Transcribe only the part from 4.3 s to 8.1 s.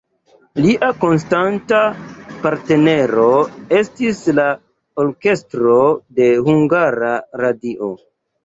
la orkestro de Hungara Radio.